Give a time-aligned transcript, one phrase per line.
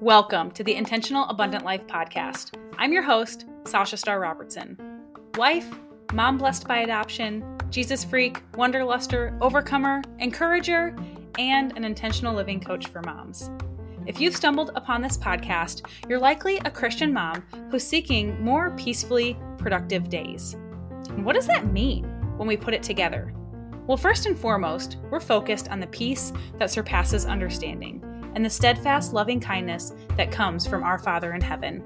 [0.00, 2.56] Welcome to the Intentional Abundant Life podcast.
[2.76, 4.76] I'm your host, Sasha Starr Robertson.
[5.36, 5.68] Wife,
[6.12, 10.96] mom blessed by adoption, Jesus freak, wonderluster, overcomer, encourager,
[11.38, 13.48] and an intentional living coach for moms.
[14.06, 19.38] If you've stumbled upon this podcast, you're likely a Christian mom who's seeking more peacefully
[19.56, 20.54] productive days.
[21.10, 22.04] And what does that mean
[22.38, 23.32] when we put it together?
[23.86, 28.02] Well, first and foremost, we're focused on the peace that surpasses understanding
[28.34, 31.84] and the steadfast loving kindness that comes from our Father in heaven.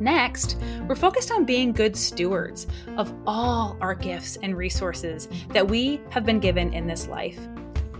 [0.00, 0.56] Next,
[0.88, 6.24] we're focused on being good stewards of all our gifts and resources that we have
[6.24, 7.38] been given in this life.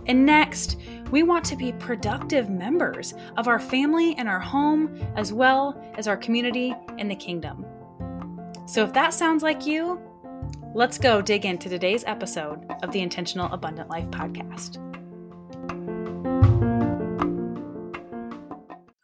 [0.07, 0.79] And next,
[1.11, 6.09] we want to be productive members of our family and our home, as well as
[6.09, 7.67] our community and the kingdom.
[8.67, 10.01] So, if that sounds like you,
[10.75, 14.77] let's go dig into today's episode of the Intentional Abundant Life podcast.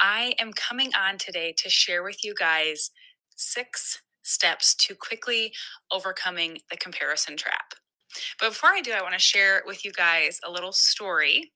[0.01, 2.91] I am coming on today to share with you guys
[3.35, 5.53] six steps to quickly
[5.91, 7.75] overcoming the comparison trap.
[8.41, 11.53] But before I do, I want to share with you guys a little story.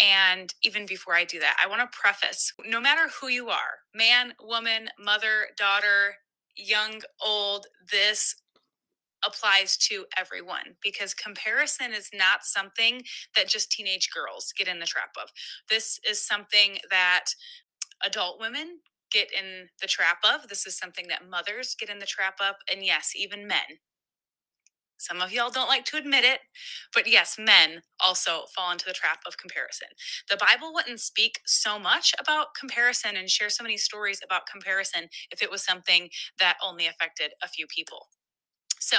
[0.00, 3.78] And even before I do that, I want to preface no matter who you are
[3.94, 6.16] man, woman, mother, daughter,
[6.56, 8.34] young, old, this
[9.24, 13.02] applies to everyone because comparison is not something
[13.34, 15.30] that just teenage girls get in the trap of.
[15.68, 17.26] This is something that
[18.04, 20.48] adult women get in the trap of.
[20.48, 22.56] This is something that mothers get in the trap of.
[22.72, 23.80] And yes, even men.
[24.98, 26.40] Some of y'all don't like to admit it,
[26.94, 29.88] but yes, men also fall into the trap of comparison.
[30.30, 35.08] The Bible wouldn't speak so much about comparison and share so many stories about comparison
[35.30, 38.08] if it was something that only affected a few people.
[38.80, 38.98] So,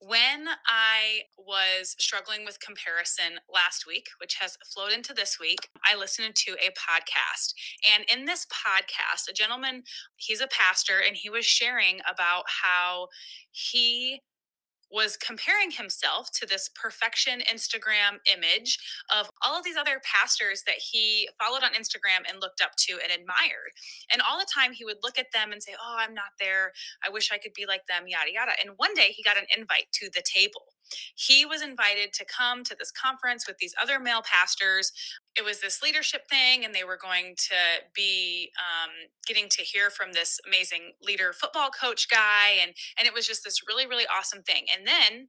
[0.00, 5.96] when I was struggling with comparison last week, which has flowed into this week, I
[5.96, 7.52] listened to a podcast.
[7.94, 9.82] And in this podcast, a gentleman,
[10.16, 13.08] he's a pastor, and he was sharing about how
[13.50, 14.22] he
[14.90, 18.78] was comparing himself to this perfection Instagram image
[19.14, 22.94] of all of these other pastors that he followed on Instagram and looked up to
[22.94, 23.72] and admired.
[24.12, 26.72] And all the time he would look at them and say, Oh, I'm not there.
[27.04, 28.52] I wish I could be like them, yada, yada.
[28.60, 30.74] And one day he got an invite to the table.
[31.14, 34.92] He was invited to come to this conference with these other male pastors.
[35.36, 38.90] It was this leadership thing, and they were going to be um,
[39.26, 42.58] getting to hear from this amazing leader football coach guy.
[42.60, 44.66] And, and it was just this really, really awesome thing.
[44.76, 45.28] And then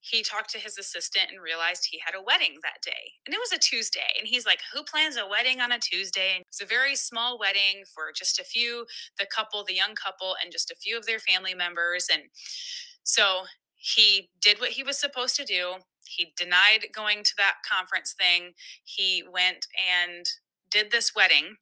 [0.00, 3.20] he talked to his assistant and realized he had a wedding that day.
[3.26, 4.16] And it was a Tuesday.
[4.18, 6.32] And he's like, Who plans a wedding on a Tuesday?
[6.34, 8.86] And it's a very small wedding for just a few,
[9.18, 12.08] the couple, the young couple, and just a few of their family members.
[12.10, 12.24] And
[13.02, 13.44] so
[13.80, 15.76] he did what he was supposed to do.
[16.06, 18.52] He denied going to that conference thing.
[18.84, 20.26] He went and
[20.70, 21.56] did this wedding.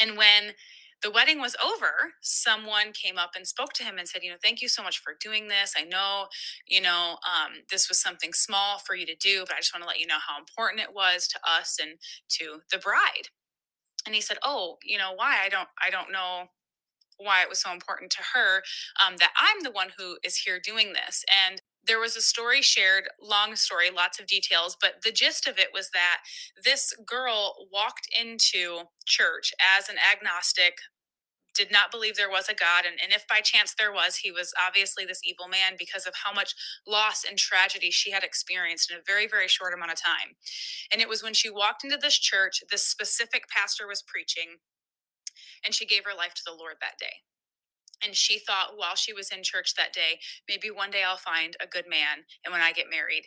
[0.00, 0.54] And when
[1.02, 4.36] the wedding was over, someone came up and spoke to him and said, You know,
[4.40, 5.74] thank you so much for doing this.
[5.76, 6.26] I know,
[6.66, 9.82] you know, um, this was something small for you to do, but I just want
[9.82, 11.98] to let you know how important it was to us and
[12.38, 13.30] to the bride.
[14.06, 15.38] And he said, Oh, you know, why?
[15.44, 16.50] I don't, I don't know
[17.22, 18.62] why it was so important to her
[19.04, 21.24] um, that I'm the one who is here doing this.
[21.28, 25.58] And there was a story shared, long story, lots of details, but the gist of
[25.58, 26.18] it was that
[26.64, 30.78] this girl walked into church as an agnostic,
[31.54, 32.84] did not believe there was a God.
[32.86, 36.14] And, and if by chance there was, he was obviously this evil man because of
[36.24, 36.54] how much
[36.86, 40.36] loss and tragedy she had experienced in a very, very short amount of time.
[40.90, 44.58] And it was when she walked into this church, this specific pastor was preaching
[45.64, 47.22] and she gave her life to the Lord that day.
[48.04, 50.18] And she thought while she was in church that day,
[50.48, 52.26] maybe one day I'll find a good man.
[52.44, 53.26] And when I get married,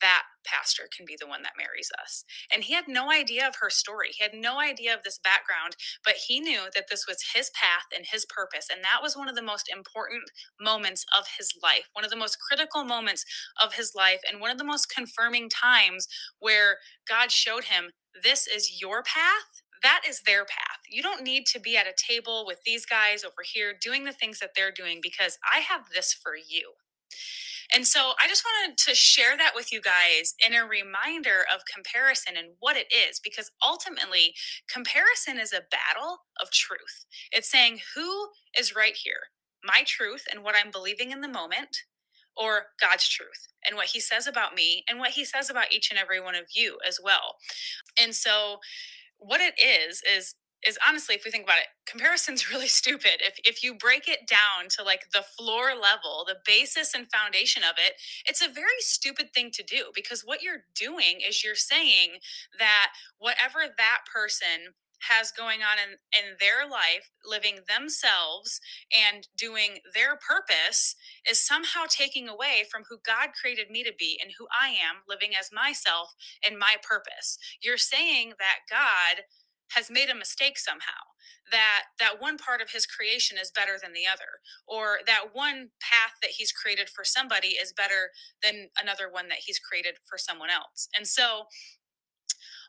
[0.00, 2.24] that pastor can be the one that marries us.
[2.52, 4.08] And he had no idea of her story.
[4.16, 7.86] He had no idea of this background, but he knew that this was his path
[7.94, 8.68] and his purpose.
[8.72, 10.22] And that was one of the most important
[10.60, 13.24] moments of his life, one of the most critical moments
[13.60, 16.08] of his life, and one of the most confirming times
[16.38, 17.90] where God showed him
[18.22, 20.80] this is your path that is their path.
[20.88, 24.12] You don't need to be at a table with these guys over here doing the
[24.12, 26.72] things that they're doing because I have this for you.
[27.72, 31.62] And so I just wanted to share that with you guys in a reminder of
[31.72, 34.34] comparison and what it is, because ultimately,
[34.72, 37.06] comparison is a battle of truth.
[37.30, 39.30] It's saying, who is right here?
[39.62, 41.84] My truth and what I'm believing in the moment,
[42.36, 45.90] or God's truth and what He says about me and what He says about each
[45.90, 47.36] and every one of you as well.
[48.00, 48.58] And so,
[49.20, 50.34] what it is is
[50.66, 53.20] is honestly, if we think about it, comparison's really stupid.
[53.20, 57.62] If if you break it down to like the floor level, the basis and foundation
[57.62, 57.94] of it,
[58.26, 62.18] it's a very stupid thing to do because what you're doing is you're saying
[62.58, 64.74] that whatever that person
[65.08, 68.60] has going on in, in their life, living themselves
[68.92, 70.94] and doing their purpose,
[71.28, 75.02] is somehow taking away from who God created me to be and who I am,
[75.08, 76.14] living as myself
[76.44, 77.38] and my purpose.
[77.62, 79.24] You're saying that God
[79.72, 81.14] has made a mistake somehow
[81.50, 85.70] that that one part of his creation is better than the other or that one
[85.80, 88.10] path that he's created for somebody is better
[88.42, 91.44] than another one that he's created for someone else and so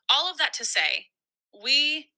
[0.09, 1.07] all of that to say
[1.63, 2.09] we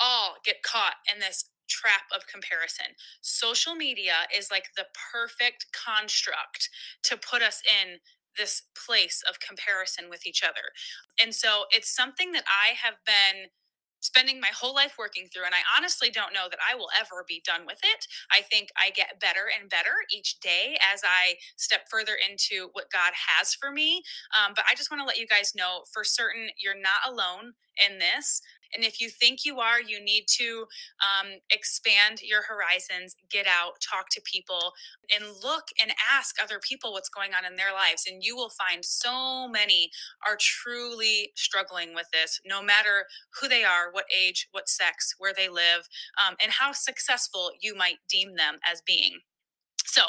[0.00, 2.96] all get caught in this trap of comparison.
[3.20, 6.68] Social media is like the perfect construct
[7.04, 7.98] to put us in
[8.36, 10.74] this place of comparison with each other.
[11.22, 13.50] And so it's something that I have been
[14.00, 17.24] spending my whole life working through and i honestly don't know that i will ever
[17.28, 21.34] be done with it i think i get better and better each day as i
[21.56, 25.18] step further into what god has for me um, but i just want to let
[25.18, 28.40] you guys know for certain you're not alone in this
[28.74, 30.66] and if you think you are, you need to
[31.00, 34.72] um, expand your horizons, get out, talk to people,
[35.14, 38.06] and look and ask other people what's going on in their lives.
[38.10, 39.90] And you will find so many
[40.26, 43.06] are truly struggling with this, no matter
[43.40, 45.88] who they are, what age, what sex, where they live,
[46.24, 49.20] um, and how successful you might deem them as being.
[49.86, 50.02] So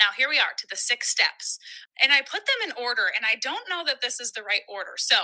[0.00, 1.58] now here we are to the six steps.
[2.02, 4.62] And I put them in order, and I don't know that this is the right
[4.68, 4.92] order.
[4.96, 5.16] So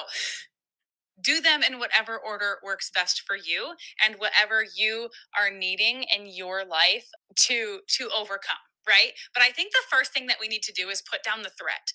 [1.21, 3.75] do them in whatever order works best for you
[4.05, 5.09] and whatever you
[5.39, 9.13] are needing in your life to to overcome right?
[9.33, 11.51] But i think the first thing that we need to do is put down the
[11.51, 11.93] threat.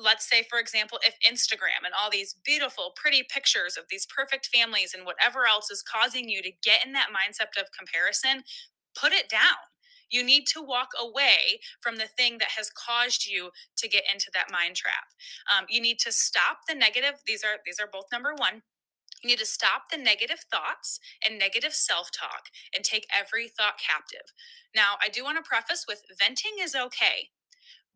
[0.00, 4.48] Let's say for example if instagram and all these beautiful pretty pictures of these perfect
[4.52, 8.44] families and whatever else is causing you to get in that mindset of comparison
[8.94, 9.68] put it down
[10.10, 14.30] you need to walk away from the thing that has caused you to get into
[14.34, 15.14] that mind trap.
[15.50, 17.22] Um, you need to stop the negative.
[17.26, 18.62] These are these are both number one.
[19.22, 23.78] You need to stop the negative thoughts and negative self talk and take every thought
[23.78, 24.32] captive.
[24.74, 27.28] Now, I do want to preface with venting is okay,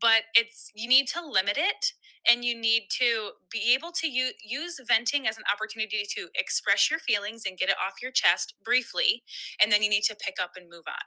[0.01, 1.93] but it's you need to limit it
[2.29, 6.91] and you need to be able to use, use venting as an opportunity to express
[6.91, 9.23] your feelings and get it off your chest briefly
[9.63, 11.05] and then you need to pick up and move on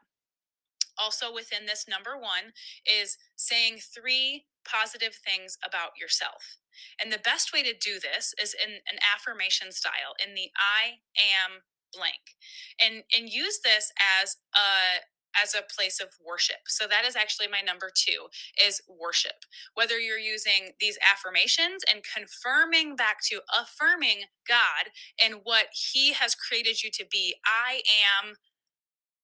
[0.97, 2.53] also within this number one
[2.85, 6.57] is saying three positive things about yourself.
[7.01, 11.01] And the best way to do this is in an affirmation style in the I
[11.17, 11.63] am
[11.93, 12.35] blank.
[12.83, 13.91] And and use this
[14.21, 15.01] as a
[15.35, 16.67] as a place of worship.
[16.67, 18.27] So that is actually my number 2
[18.65, 19.45] is worship.
[19.75, 24.91] Whether you're using these affirmations and confirming back to affirming God
[25.23, 28.35] and what he has created you to be, I am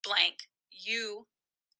[0.03, 0.47] blank.
[0.69, 1.27] You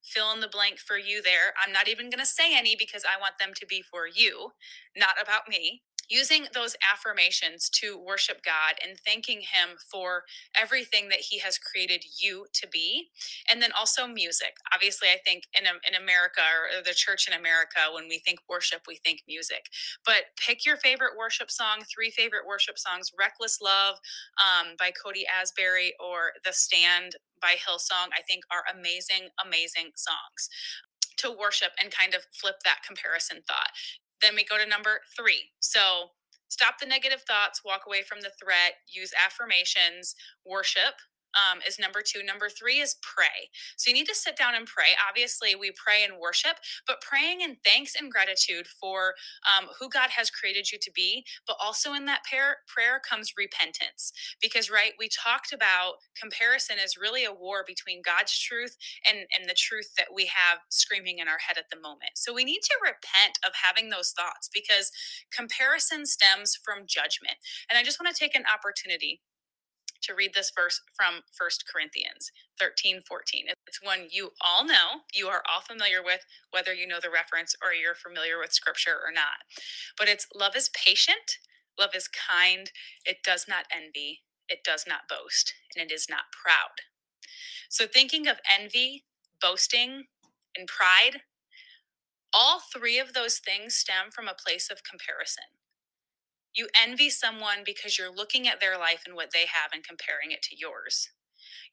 [0.04, 1.54] fill in the blank for you there.
[1.64, 4.52] I'm not even going to say any because I want them to be for you,
[4.96, 10.24] not about me using those affirmations to worship God and thanking Him for
[10.60, 13.10] everything that He has created you to be.
[13.50, 14.56] And then also music.
[14.74, 18.82] Obviously, I think in, in America or the church in America, when we think worship,
[18.88, 19.66] we think music.
[20.06, 23.98] But pick your favorite worship song, three favorite worship songs Reckless Love
[24.38, 30.50] um, by Cory Asbury or The Stand by Hillsong, I think are amazing, amazing songs
[31.18, 33.70] to worship and kind of flip that comparison thought.
[34.24, 35.52] Then we go to number three.
[35.60, 36.16] So
[36.48, 40.96] stop the negative thoughts, walk away from the threat, use affirmations, worship,
[41.36, 42.24] um, is number two.
[42.24, 43.50] Number three is pray.
[43.78, 44.96] So you need to sit down and pray.
[45.08, 50.12] Obviously, we pray and worship, but praying in thanks and gratitude for um, who God
[50.12, 51.26] has created you to be.
[51.48, 54.12] But also in that prayer, prayer comes repentance.
[54.42, 58.76] Because, right, we talked about comparison is really a war between God's truth
[59.08, 62.16] and, and the truth that we have screaming in our head at the moment.
[62.16, 64.92] So we need to repent of having those thoughts because
[65.32, 67.38] comparison stems from judgment.
[67.70, 69.22] And I just want to take an opportunity
[70.04, 73.46] to read this verse from First Corinthians 13 14.
[73.68, 77.56] It's one you all know, you are all familiar with, whether you know the reference
[77.62, 79.44] or you're familiar with scripture or not.
[79.98, 81.40] But it's love is patient,
[81.80, 82.72] love is kind,
[83.06, 86.86] it does not envy, it does not boast, and it is not proud.
[87.70, 89.06] So, thinking of envy,
[89.42, 90.06] boasting,
[90.56, 91.22] and pride,
[92.34, 95.46] all three of those things stem from a place of comparison.
[96.56, 100.32] You envy someone because you're looking at their life and what they have and comparing
[100.32, 101.10] it to yours.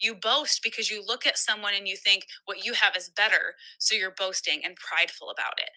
[0.01, 3.55] You boast because you look at someone and you think what you have is better,
[3.79, 5.71] so you're boasting and prideful about it.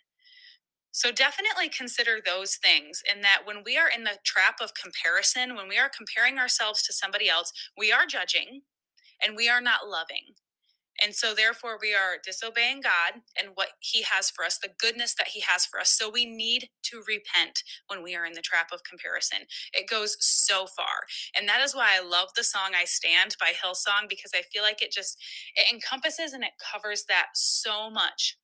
[0.91, 5.55] So definitely consider those things in that when we are in the trap of comparison,
[5.55, 8.62] when we are comparing ourselves to somebody else, we are judging
[9.24, 10.36] and we are not loving.
[11.01, 15.15] And so, therefore, we are disobeying God and what He has for us, the goodness
[15.15, 15.89] that He has for us.
[15.89, 19.39] So, we need to repent when we are in the trap of comparison.
[19.73, 21.07] It goes so far.
[21.38, 24.63] And that is why I love the song I Stand by Hillsong because I feel
[24.63, 25.17] like it just
[25.55, 28.38] it encompasses and it covers that so much.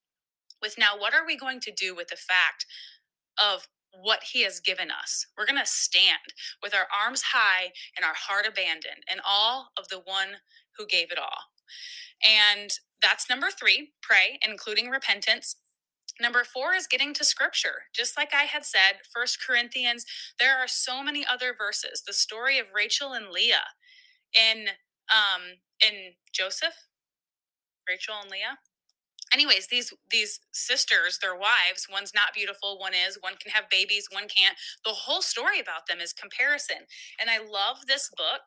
[0.61, 2.65] With now, what are we going to do with the fact
[3.41, 5.25] of what he has given us.
[5.37, 9.87] We're going to stand with our arms high and our heart abandoned and all of
[9.89, 10.39] the one
[10.77, 11.49] who gave it all.
[12.25, 12.71] And
[13.01, 15.55] that's number three pray, including repentance.
[16.21, 17.83] Number four is getting to scripture.
[17.95, 20.05] Just like I had said, First Corinthians,
[20.39, 22.03] there are so many other verses.
[22.05, 23.67] The story of Rachel and Leah
[24.33, 24.67] in
[25.09, 26.75] um in Joseph,
[27.87, 28.59] Rachel and Leah
[29.33, 34.07] anyways these these sisters their wives one's not beautiful one is one can have babies
[34.11, 36.87] one can't the whole story about them is comparison.
[37.19, 38.43] And i love this book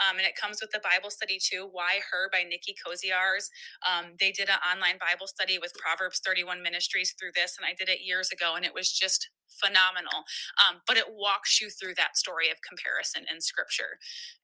[0.00, 3.50] um, and it comes with the bible study too why her by nicki koziarz
[3.86, 7.74] um, they did an online bible study with proverbs 31 ministries through this and i
[7.74, 10.24] did it years ago and it was just phenomenal.
[10.56, 13.98] Um, but it walks you through that story of comparison in scripture.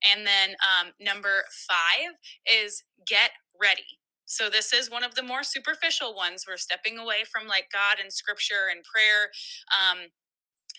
[0.05, 3.31] And then um, number five is get
[3.61, 3.99] ready
[4.29, 6.45] so this is one of the more superficial ones.
[6.47, 9.33] We're stepping away from like God and scripture and prayer.
[9.73, 10.13] Um,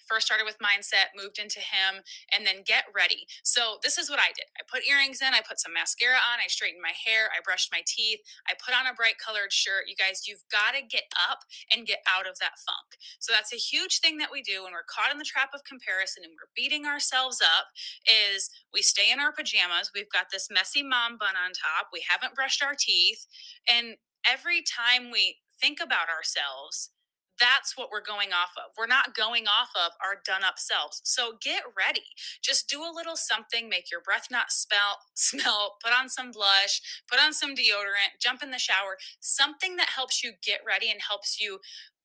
[0.10, 2.02] first started with mindset, moved into him,
[2.34, 3.30] and then get ready.
[3.46, 4.50] So this is what I did.
[4.58, 7.70] I put earrings in, I put some mascara on, I straightened my hair, I brushed
[7.70, 9.86] my teeth, I put on a bright colored shirt.
[9.86, 12.98] You guys, you've got to get up and get out of that funk.
[13.22, 15.62] So that's a huge thing that we do when we're caught in the trap of
[15.64, 17.70] comparison and we're beating ourselves up
[18.10, 22.02] is we stay in our pajamas, we've got this messy mom bun on top, we
[22.10, 23.28] haven't brushed our teeth,
[23.70, 26.92] and every time we think about ourselves,
[27.40, 28.74] that's what we're going off of.
[28.78, 31.02] We're not going off of our done up selves.
[31.04, 32.06] So get ready.
[32.42, 36.82] Just do a little something, make your breath not smell, smell, put on some blush,
[37.10, 41.02] put on some deodorant, jump in the shower, something that helps you get ready and
[41.08, 41.60] helps you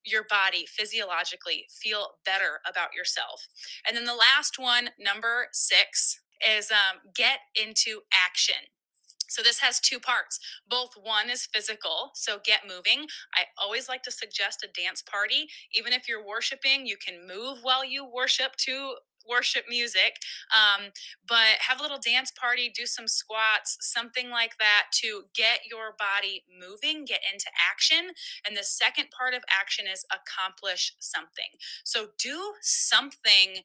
[0.05, 3.47] your body physiologically feel better about yourself.
[3.87, 8.69] And then the last one, number 6, is um, get into action.
[9.27, 10.39] So this has two parts.
[10.67, 13.07] Both one is physical, so get moving.
[13.33, 15.47] I always like to suggest a dance party.
[15.73, 18.95] Even if you're worshiping, you can move while you worship to
[19.27, 20.17] worship music
[20.53, 20.91] um,
[21.27, 25.95] but have a little dance party do some squats something like that to get your
[25.97, 28.11] body moving get into action
[28.45, 33.63] and the second part of action is accomplish something so do something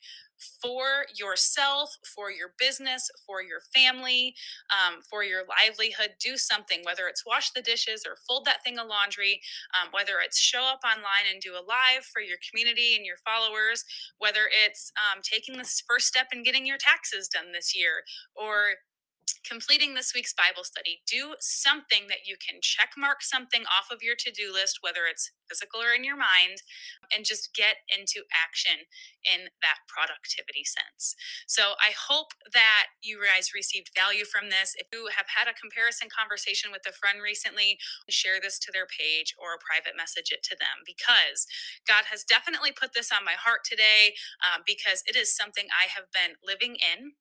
[0.63, 4.35] for yourself, for your business, for your family,
[4.73, 6.13] um, for your livelihood.
[6.21, 9.41] Do something, whether it's wash the dishes or fold that thing of laundry,
[9.75, 13.17] um, whether it's show up online and do a live for your community and your
[13.17, 13.85] followers,
[14.19, 18.03] whether it's um, taking this first step in getting your taxes done this year,
[18.35, 18.75] or
[19.47, 24.03] completing this week's Bible study, do something that you can check mark something off of
[24.03, 26.63] your to do list, whether it's physical or in your mind,
[27.11, 28.87] and just get into action
[29.27, 31.15] in that productivity sense.
[31.47, 34.75] So I hope that you guys received value from this.
[34.79, 38.87] If you have had a comparison conversation with a friend recently, share this to their
[38.87, 41.47] page or private message it to them because
[41.87, 45.91] God has definitely put this on my heart today uh, because it is something I
[45.91, 47.19] have been living in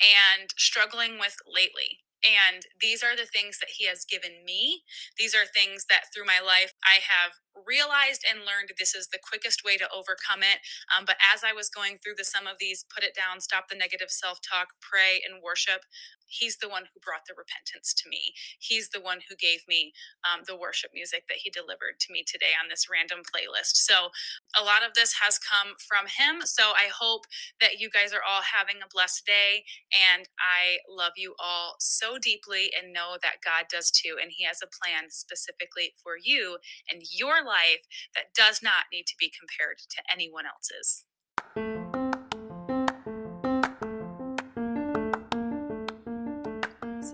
[0.00, 2.00] and struggling with lately.
[2.24, 4.82] And these are the things that he has given me.
[5.18, 9.22] These are things that through my life I have realized and learned this is the
[9.22, 10.60] quickest way to overcome it.
[10.90, 13.68] Um, but as I was going through the some of these, put it down, stop
[13.70, 15.86] the negative self talk, pray, and worship,
[16.26, 18.34] he's the one who brought the repentance to me.
[18.58, 19.92] He's the one who gave me
[20.24, 23.76] um, the worship music that he delivered to me today on this random playlist.
[23.78, 24.10] So
[24.58, 26.42] a lot of this has come from him.
[26.44, 27.26] So I hope
[27.60, 29.64] that you guys are all having a blessed day.
[29.92, 34.16] And I love you all so deeply and know that God does too.
[34.20, 36.58] And he has a plan specifically for you
[36.90, 41.04] and your life that does not need to be compared to anyone else's.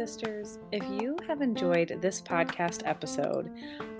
[0.01, 3.51] Sisters, if you have enjoyed this podcast episode,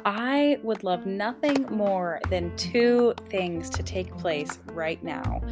[0.07, 5.43] I would love nothing more than two things to take place right now.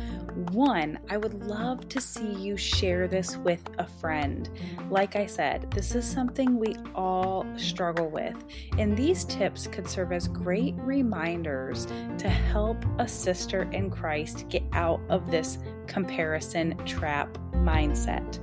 [0.52, 4.48] One, I would love to see you share this with a friend.
[4.88, 8.42] Like I said, this is something we all struggle with,
[8.78, 11.84] and these tips could serve as great reminders
[12.16, 18.38] to help a sister in Christ get out of this comparison trap mindset.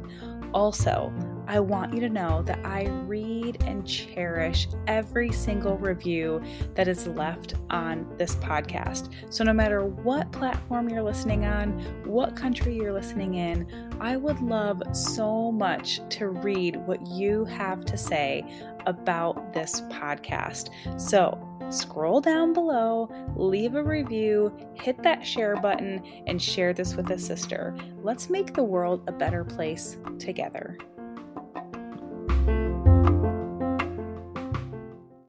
[0.54, 1.12] Also,
[1.48, 6.42] I want you to know that I read and cherish every single review
[6.74, 9.10] that is left on this podcast.
[9.30, 13.68] So, no matter what platform you're listening on, what country you're listening in,
[14.00, 18.44] I would love so much to read what you have to say
[18.86, 20.70] about this podcast.
[21.00, 27.10] So, scroll down below, leave a review, hit that share button, and share this with
[27.12, 27.76] a sister.
[28.02, 30.78] Let's make the world a better place together.